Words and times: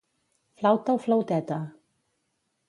Flauta 0.57 0.95
o 0.97 1.03
flauteta? 1.05 1.59